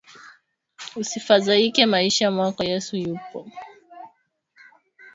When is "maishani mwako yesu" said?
1.85-2.97